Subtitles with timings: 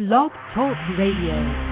[0.00, 1.69] Blog Talk Radio.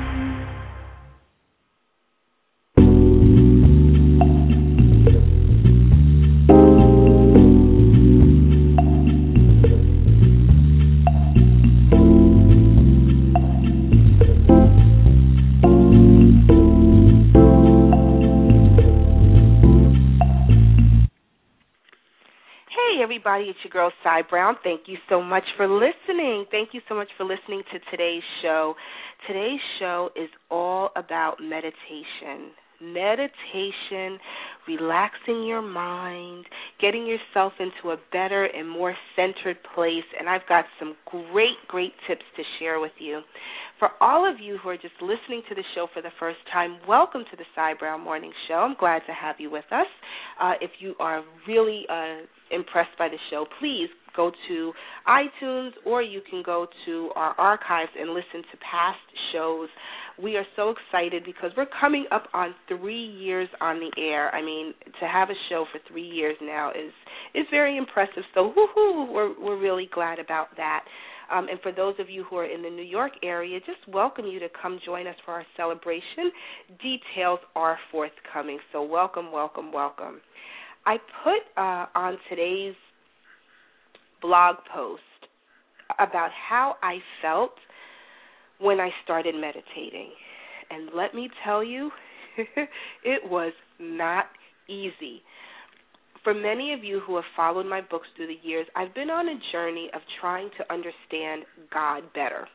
[23.28, 23.50] Everybody.
[23.50, 24.56] It's your girl, Cy Brown.
[24.64, 26.46] Thank you so much for listening.
[26.50, 28.74] Thank you so much for listening to today's show.
[29.26, 32.52] Today's show is all about meditation.
[32.80, 34.18] Meditation,
[34.66, 36.46] relaxing your mind,
[36.80, 40.04] getting yourself into a better and more centered place.
[40.18, 43.20] And I've got some great, great tips to share with you.
[43.78, 46.78] For all of you who are just listening to the show for the first time,
[46.88, 48.54] welcome to the Cy Morning Show.
[48.54, 49.86] I'm glad to have you with us.
[50.40, 54.72] Uh, if you are really uh, impressed by the show, please go to
[55.06, 58.98] iTunes or you can go to our archives and listen to past
[59.32, 59.68] shows.
[60.20, 64.34] We are so excited because we're coming up on three years on the air.
[64.34, 66.92] I mean, to have a show for three years now is
[67.32, 68.24] is very impressive.
[68.34, 69.12] So, woohoo!
[69.12, 70.84] We're we're really glad about that.
[71.32, 74.26] Um, and for those of you who are in the New York area, just welcome
[74.26, 76.32] you to come join us for our celebration.
[76.82, 78.58] Details are forthcoming.
[78.72, 80.20] So, welcome, welcome, welcome.
[80.86, 82.74] I put uh, on today's
[84.22, 85.02] blog post
[85.98, 87.52] about how I felt
[88.60, 90.10] when I started meditating.
[90.70, 91.90] And let me tell you,
[93.04, 94.26] it was not
[94.68, 95.22] easy.
[96.28, 99.28] For many of you who have followed my books through the years, I've been on
[99.28, 102.46] a journey of trying to understand God better.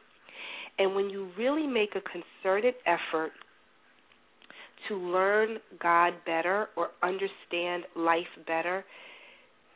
[0.78, 3.32] And when you really make a concerted effort
[4.88, 8.86] to learn God better or understand life better,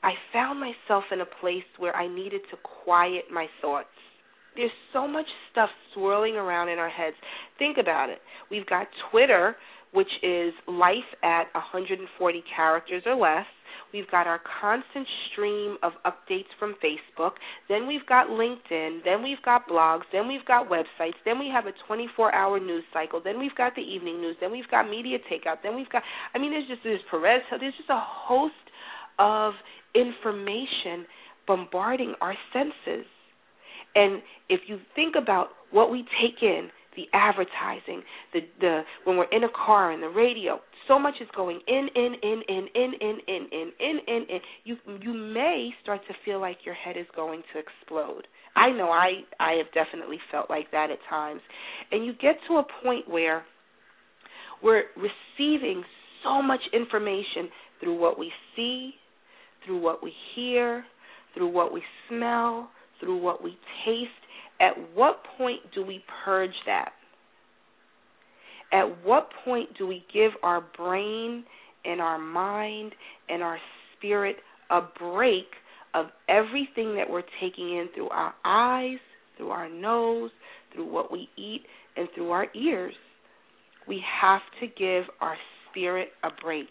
[0.04, 3.88] I found myself in a place where I needed to quiet my thoughts.
[4.56, 7.16] There's so much stuff swirling around in our heads.
[7.58, 8.20] Think about it.
[8.52, 9.56] We've got Twitter,
[9.92, 13.46] which is life at 140 characters or less.
[13.94, 17.32] We've got our constant stream of updates from Facebook.
[17.70, 19.04] Then we've got LinkedIn.
[19.06, 20.04] Then we've got blogs.
[20.12, 21.16] Then we've got websites.
[21.26, 23.22] Then we have a 24 hour news cycle.
[23.24, 24.36] Then we've got the evening news.
[24.42, 25.58] Then we've got media takeout.
[25.64, 26.04] Then we've got,
[26.34, 28.54] I mean, there's just, there's Perez, there's just a host
[29.20, 29.54] of
[29.96, 31.06] information
[31.48, 33.06] bombarding our senses.
[33.96, 38.02] And if you think about what we take in, the advertising,
[38.34, 41.88] the the when we're in a car and the radio, so much is going in,
[41.96, 44.40] in, in, in, in, in, in, in, in, in, in.
[44.66, 48.28] You you may start to feel like your head is going to explode.
[48.56, 51.42] I know I I have definitely felt like that at times.
[51.92, 53.44] And you get to a point where
[54.64, 55.84] we're receiving
[56.24, 57.50] so much information
[57.80, 58.94] through what we see,
[59.66, 60.84] through what we hear,
[61.36, 62.70] through what we smell,
[63.00, 63.52] through what we
[63.86, 64.10] taste.
[64.60, 66.92] At what point do we purge that?
[68.72, 71.46] At what point do we give our brain
[71.86, 72.94] and our mind
[73.30, 73.58] and our
[73.96, 74.38] spirit
[74.70, 75.46] a break
[75.94, 78.98] of everything that we're taking in through our eyes,
[79.38, 80.32] through our nose,
[80.74, 81.62] through what we eat,
[81.96, 82.94] and through our ears?
[83.88, 85.38] We have to give our
[85.70, 86.68] spirit a break.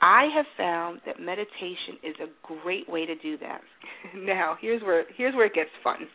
[0.00, 3.60] I have found that meditation is a great way to do that.
[4.16, 6.08] now, here's where here's where it gets fun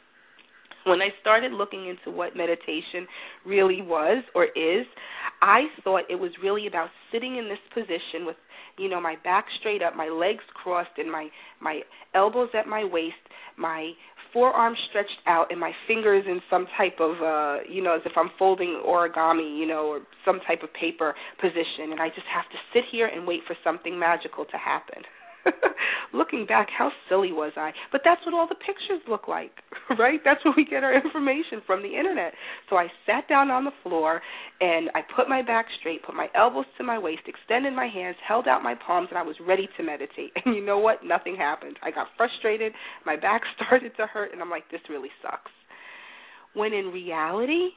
[0.88, 3.08] when I started looking into what meditation
[3.46, 4.86] really was or is,
[5.42, 8.36] I thought it was really about sitting in this position with,
[8.78, 11.30] you know, my back straight up, my legs crossed, and my
[11.62, 11.82] my
[12.16, 13.16] elbows at my waist,
[13.58, 13.92] my
[14.34, 18.12] forearms stretched out, and my fingers in some type of, uh, you know, as if
[18.16, 22.46] I'm folding origami, you know, or some type of paper position, and I just have
[22.52, 25.04] to sit here and wait for something magical to happen.
[26.14, 27.72] Looking back, how silly was I?
[27.92, 29.52] But that's what all the pictures look like,
[30.00, 30.20] right?
[30.24, 32.34] That's where we get our information from the internet.
[32.70, 34.22] So I sat down on the floor
[34.62, 38.16] and I put my back straight, put my elbows to my waist, extended my hands,
[38.26, 40.32] held out my palms, and I was ready to meditate.
[40.48, 41.04] And you know what?
[41.04, 41.78] Nothing happened.
[41.84, 42.72] I got frustrated.
[43.06, 45.52] My back started to hurt, and I'm like, this really sucks.
[46.54, 47.70] When in reality,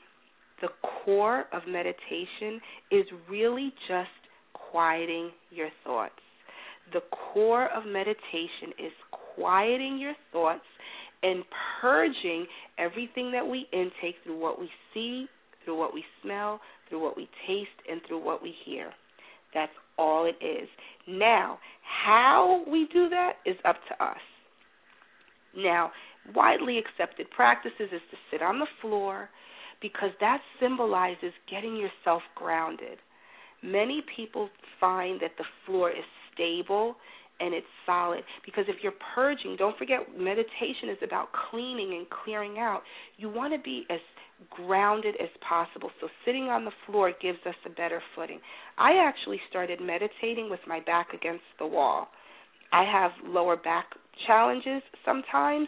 [0.63, 0.69] the
[1.05, 2.61] core of meditation
[2.93, 4.09] is really just
[4.53, 6.21] quieting your thoughts
[6.93, 7.03] the
[7.33, 8.93] core of meditation is
[9.35, 10.65] quieting your thoughts
[11.23, 11.45] and
[11.81, 12.47] purging
[12.79, 15.27] everything that we intake through what we see,
[15.65, 18.91] through what we smell, through what we taste, and through what we hear.
[19.55, 20.69] That's all it is.
[21.07, 21.59] Now,
[22.05, 24.21] how we do that is up to us.
[25.57, 25.91] Now,
[26.35, 29.29] widely accepted practices is to sit on the floor
[29.83, 32.99] because that symbolizes getting yourself grounded.
[33.63, 34.49] Many people
[34.79, 36.05] find that the floor is
[36.35, 36.97] stable
[37.41, 38.23] and it's solid.
[38.45, 42.83] Because if you're purging, don't forget meditation is about cleaning and clearing out.
[43.17, 44.01] You want to be as
[44.51, 45.91] grounded as possible.
[46.01, 48.41] So sitting on the floor gives us a better footing.
[48.79, 52.09] I actually started meditating with my back against the wall.
[52.73, 53.87] I have lower back
[54.27, 55.67] challenges sometimes,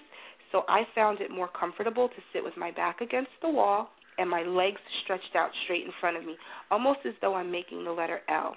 [0.53, 3.89] so I found it more comfortable to sit with my back against the wall
[4.19, 6.37] and my legs stretched out straight in front of me,
[6.71, 8.55] almost as though I'm making the letter L.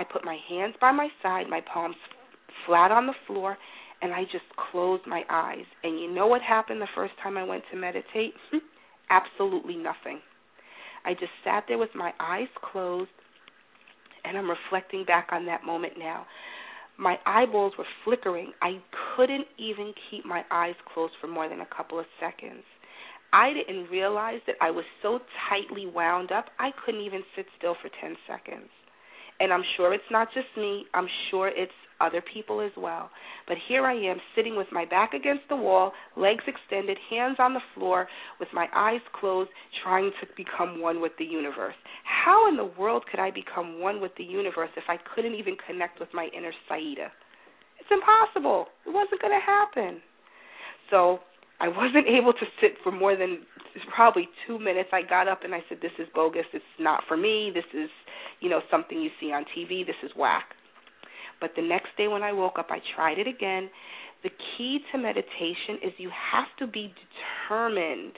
[0.00, 1.96] I put my hands by my side, my palms
[2.66, 3.58] flat on the floor,
[4.00, 5.66] and I just closed my eyes.
[5.84, 8.32] And you know what happened the first time I went to meditate?
[8.50, 8.64] Hmm,
[9.10, 10.20] absolutely nothing.
[11.04, 13.10] I just sat there with my eyes closed,
[14.24, 16.24] and I'm reflecting back on that moment now.
[16.98, 18.52] My eyeballs were flickering.
[18.62, 18.80] I
[19.16, 22.64] couldn't even keep my eyes closed for more than a couple of seconds.
[23.34, 25.18] I didn't realize that I was so
[25.50, 28.70] tightly wound up, I couldn't even sit still for 10 seconds.
[29.40, 33.10] And I'm sure it's not just me, I'm sure it's other people as well.
[33.46, 37.54] But here I am sitting with my back against the wall, legs extended, hands on
[37.54, 38.08] the floor,
[38.38, 39.50] with my eyes closed,
[39.82, 41.74] trying to become one with the universe.
[42.04, 45.56] How in the world could I become one with the universe if I couldn't even
[45.66, 47.12] connect with my inner Saida?
[47.80, 48.66] It's impossible.
[48.86, 50.00] It wasn't going to happen.
[50.90, 51.20] So
[51.60, 53.40] I wasn't able to sit for more than
[53.94, 54.90] probably two minutes.
[54.92, 56.46] I got up and I said, "This is bogus.
[56.52, 57.50] It's not for me.
[57.54, 57.90] This is,
[58.40, 59.84] you know, something you see on TV.
[59.84, 60.54] This is whack."
[61.40, 63.70] But the next day when I woke up, I tried it again.
[64.22, 66.92] The key to meditation is you have to be
[67.48, 68.12] determined.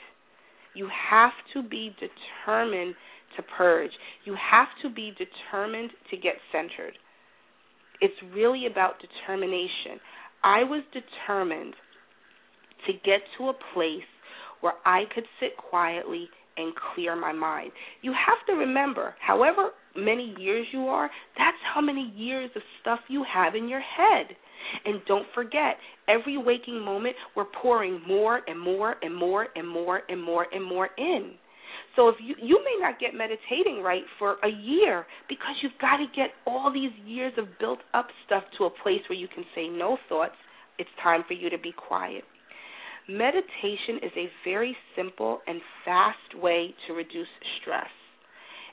[0.75, 2.97] You have to be determined
[3.37, 3.93] to purge.
[4.25, 6.99] You have to be determined to get centered.
[8.01, 10.01] It's really about determination.
[10.43, 11.75] I was determined
[12.87, 14.11] to get to a place
[14.61, 17.73] where I could sit quietly and clear my mind.
[18.03, 23.01] You have to remember, however many years you are, that's how many years of stuff
[23.09, 24.35] you have in your head.
[24.85, 25.77] And don't forget,
[26.09, 30.65] every waking moment we're pouring more and more and more and more and more and
[30.65, 31.33] more in.
[31.97, 35.99] So if you you may not get meditating right for a year because you've got
[35.99, 39.45] to get all these years of built up stuff to a place where you can
[39.55, 40.37] say no thoughts.
[40.79, 42.25] It's time for you to be quiet.
[43.09, 47.29] Meditation is a very simple and fast way to reduce
[47.61, 47.91] stress.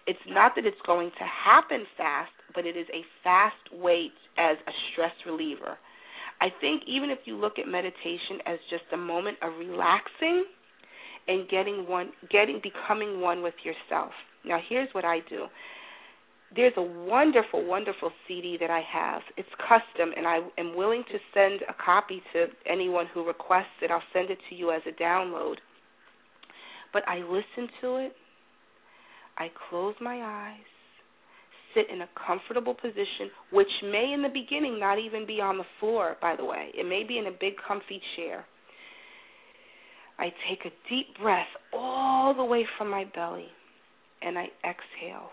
[0.06, 4.58] It's not that it's going to happen fast, but it is a fast way as
[4.68, 5.78] a stress reliever.
[6.42, 10.46] I think even if you look at meditation as just a moment of relaxing
[11.28, 14.12] and getting one getting becoming one with yourself.
[14.46, 15.46] Now here's what I do
[16.56, 19.22] there's a wonderful, wonderful CD that I have.
[19.38, 23.92] It's custom, and I am willing to send a copy to anyone who requests it.
[23.92, 25.56] I'll send it to you as a download.
[26.92, 28.14] But I listen to it,
[29.38, 30.66] I close my eyes,
[31.76, 35.66] sit in a comfortable position, which may in the beginning not even be on the
[35.80, 36.70] floor, by the way.
[36.74, 38.44] It may be in a big, comfy chair.
[40.18, 43.48] I take a deep breath all the way from my belly,
[44.24, 45.30] and I exhale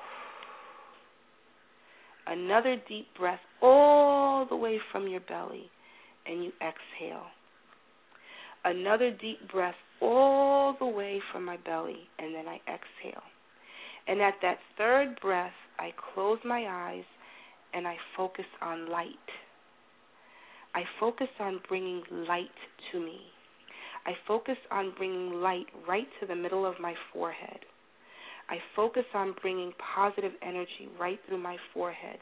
[2.27, 5.71] Another deep breath all the way from your belly,
[6.27, 7.27] and you exhale.
[8.65, 13.23] Another deep breath all the way from my belly, and then I exhale.
[14.09, 17.05] And at that third breath, I close my eyes
[17.75, 19.09] and I focus on light.
[20.75, 22.49] I focus on bringing light
[22.93, 23.21] to me.
[24.07, 27.61] I focus on bringing light right to the middle of my forehead.
[28.49, 32.19] I focus on bringing positive energy right through my forehead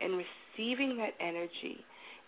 [0.00, 1.78] and receiving that energy,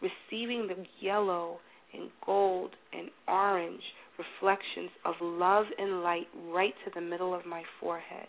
[0.03, 1.59] receiving the yellow
[1.95, 3.83] and gold and orange
[4.19, 8.27] reflections of love and light right to the middle of my forehead.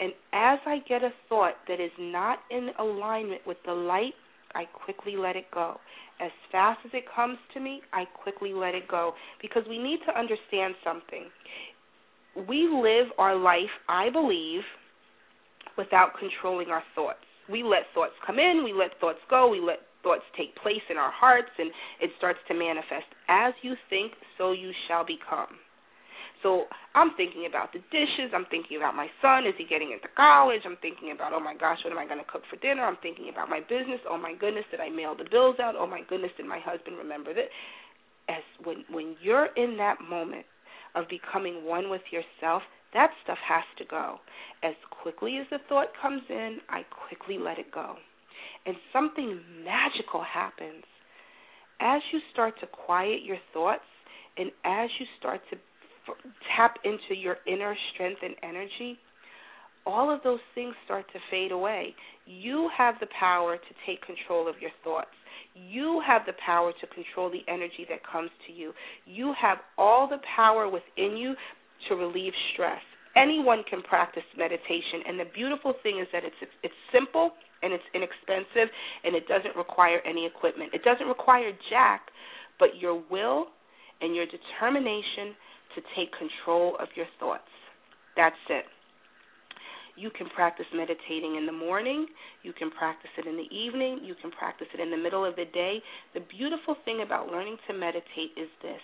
[0.00, 4.14] And as I get a thought that is not in alignment with the light,
[4.54, 5.76] I quickly let it go.
[6.20, 9.12] As fast as it comes to me, I quickly let it go
[9.42, 11.24] because we need to understand something
[12.48, 14.62] we live our life, I believe,
[15.76, 17.24] without controlling our thoughts.
[17.50, 20.96] We let thoughts come in, we let thoughts go, we let thoughts take place in
[20.96, 23.08] our hearts, and it starts to manifest.
[23.28, 25.58] As you think, so you shall become.
[26.44, 28.36] So I'm thinking about the dishes.
[28.36, 29.48] I'm thinking about my son.
[29.48, 30.60] Is he getting into college?
[30.68, 32.84] I'm thinking about, oh my gosh, what am I going to cook for dinner?
[32.84, 34.04] I'm thinking about my business.
[34.04, 35.72] Oh my goodness, did I mail the bills out?
[35.72, 37.48] Oh my goodness, did my husband remember that?
[38.28, 40.44] As when when you're in that moment,
[40.94, 44.16] of becoming one with yourself, that stuff has to go.
[44.62, 47.96] As quickly as the thought comes in, I quickly let it go.
[48.66, 50.84] And something magical happens.
[51.80, 53.82] As you start to quiet your thoughts
[54.38, 55.56] and as you start to
[56.08, 56.16] f-
[56.56, 58.98] tap into your inner strength and energy,
[59.86, 61.94] all of those things start to fade away.
[62.26, 65.10] You have the power to take control of your thoughts.
[65.54, 68.72] You have the power to control the energy that comes to you.
[69.06, 71.34] You have all the power within you
[71.88, 72.82] to relieve stress.
[73.16, 76.34] Anyone can practice meditation, and the beautiful thing is that it's
[76.64, 77.30] it's simple
[77.62, 78.68] and it's inexpensive,
[79.04, 80.74] and it doesn't require any equipment.
[80.74, 82.10] It doesn't require jack,
[82.58, 83.46] but your will
[84.00, 85.38] and your determination
[85.76, 87.48] to take control of your thoughts.
[88.16, 88.64] That's it.
[89.96, 92.06] You can practice meditating in the morning.
[92.42, 94.00] You can practice it in the evening.
[94.02, 95.78] You can practice it in the middle of the day.
[96.14, 98.80] The beautiful thing about learning to meditate is this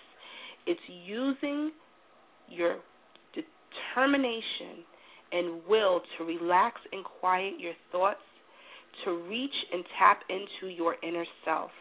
[0.67, 1.71] it's using
[2.47, 2.77] your
[3.33, 4.85] determination
[5.31, 8.19] and will to relax and quiet your thoughts,
[9.05, 11.71] to reach and tap into your inner self,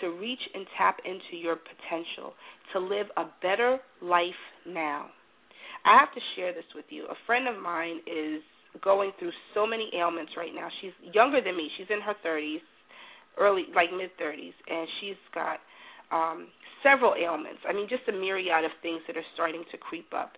[0.00, 2.32] to reach and tap into your potential,
[2.72, 5.06] to live a better life now.
[5.84, 7.04] I have to share this with you.
[7.06, 8.42] A friend of mine is
[8.80, 10.68] going through so many ailments right now.
[10.80, 11.68] She's younger than me.
[11.76, 12.64] She's in her 30s,
[13.38, 15.60] early like mid 30s, and she's got
[16.10, 16.48] um
[16.82, 17.60] several ailments.
[17.68, 20.32] I mean, just a myriad of things that are starting to creep up.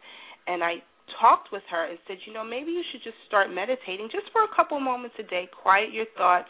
[0.46, 0.82] And I
[1.20, 4.44] talked with her and said, you know, maybe you should just start meditating just for
[4.44, 6.48] a couple moments a day, quiet your thoughts,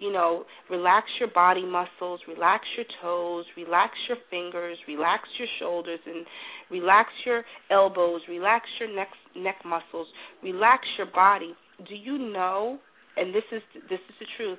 [0.00, 6.00] you know, relax your body muscles, relax your toes, relax your fingers, relax your shoulders
[6.06, 6.26] and
[6.70, 10.08] relax your elbows, relax your neck neck muscles,
[10.42, 11.54] relax your body.
[11.86, 12.78] Do you know,
[13.16, 14.58] and this is this is the truth,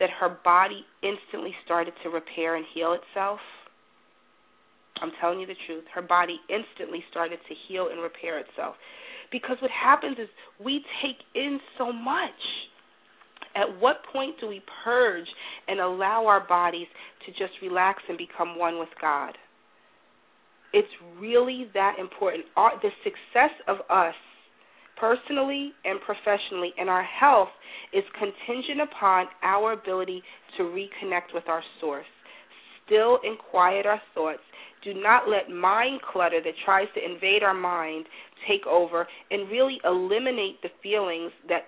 [0.00, 3.38] that her body instantly started to repair and heal itself?
[5.00, 5.84] I'm telling you the truth.
[5.94, 8.74] Her body instantly started to heal and repair itself.
[9.30, 10.28] Because what happens is
[10.64, 12.30] we take in so much.
[13.54, 15.26] At what point do we purge
[15.68, 16.88] and allow our bodies
[17.26, 19.36] to just relax and become one with God?
[20.72, 20.88] It's
[21.20, 22.46] really that important.
[22.56, 24.14] Our, the success of us
[24.98, 27.48] personally and professionally and our health
[27.92, 30.22] is contingent upon our ability
[30.56, 32.06] to reconnect with our source,
[32.84, 34.42] still and quiet our thoughts,
[34.82, 38.04] do not let mind clutter that tries to invade our mind
[38.48, 41.62] take over and really eliminate the feelings that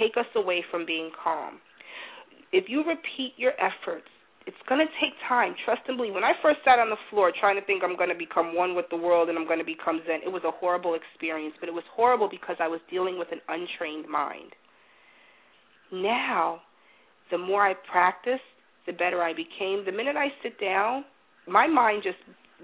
[0.00, 1.60] take us away from being calm.
[2.52, 4.08] If you repeat your efforts,
[4.46, 5.54] it's going to take time.
[5.64, 6.14] Trust and believe.
[6.14, 8.74] When I first sat on the floor trying to think I'm going to become one
[8.74, 11.54] with the world and I'm going to become Zen, it was a horrible experience.
[11.60, 14.56] But it was horrible because I was dealing with an untrained mind.
[15.92, 16.60] Now,
[17.30, 18.48] the more I practiced,
[18.86, 19.84] the better I became.
[19.84, 21.04] The minute I sit down,
[21.46, 22.16] my mind just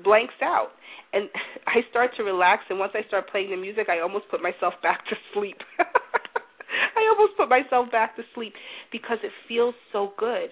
[0.02, 0.68] blanks out
[1.12, 1.28] and
[1.66, 4.74] I start to relax and once I start playing the music I almost put myself
[4.82, 5.58] back to sleep.
[6.96, 8.52] I almost put myself back to sleep
[8.92, 10.50] because it feels so good.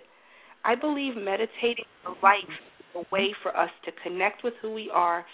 [0.64, 4.90] I believe meditating for life is a way for us to connect with who we
[4.92, 5.24] are,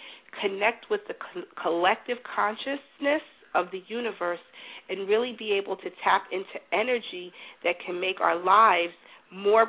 [0.41, 3.21] connect with the co- collective consciousness
[3.55, 4.39] of the universe,
[4.89, 7.31] and really be able to tap into energy
[7.63, 8.93] that can make our lives
[9.31, 9.67] more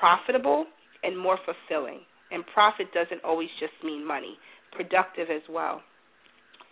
[0.00, 0.66] profitable
[1.02, 2.00] and more fulfilling.
[2.30, 4.38] And profit doesn't always just mean money,
[4.74, 5.82] productive as well.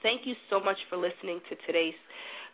[0.02, 1.94] Thank you so much for listening to today's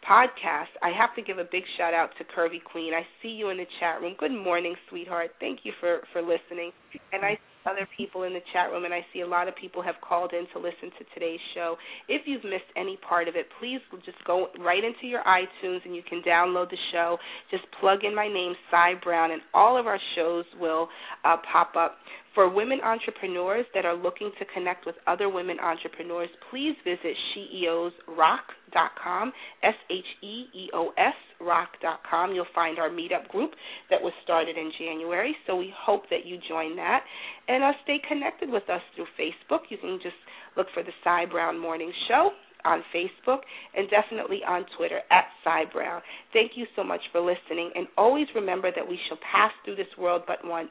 [0.08, 0.70] podcast.
[0.82, 2.94] I have to give a big shout out to Curvy Queen.
[2.94, 4.14] I see you in the chat room.
[4.18, 5.30] Good morning, sweetheart.
[5.40, 6.70] Thank you for for listening.
[7.12, 9.56] And I see other people in the chat room, and I see a lot of
[9.56, 11.76] people have called in to listen to today's show.
[12.08, 15.94] If you've missed any part of it, please just go right into your iTunes and
[15.94, 17.18] you can download the show.
[17.50, 20.88] Just plug in my name, Cy Brown, and all of our shows will
[21.24, 21.96] uh, pop up.
[22.36, 29.32] For women entrepreneurs that are looking to connect with other women entrepreneurs, please visit sheeosrock.com,
[29.62, 32.34] S H E E O S rock.com.
[32.34, 33.52] You'll find our meetup group
[33.88, 35.34] that was started in January.
[35.46, 37.04] So we hope that you join that
[37.48, 39.60] and uh, stay connected with us through Facebook.
[39.70, 40.16] You can just
[40.58, 42.32] look for the Cy Brown Morning Show
[42.66, 43.38] on Facebook
[43.74, 46.02] and definitely on Twitter at Cy Brown.
[46.32, 49.86] Thank you so much for listening, and always remember that we shall pass through this
[49.96, 50.70] world but once.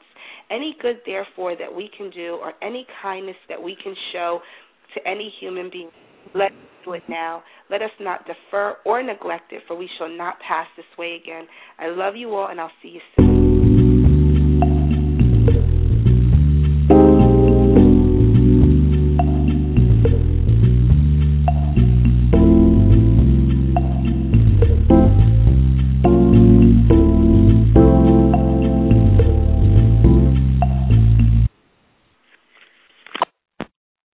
[0.50, 4.40] Any good, therefore, that we can do, or any kindness that we can show
[4.94, 5.90] to any human being,
[6.34, 7.42] let's do it now.
[7.70, 11.46] Let us not defer or neglect it, for we shall not pass this way again.
[11.78, 13.25] I love you all, and I'll see you soon.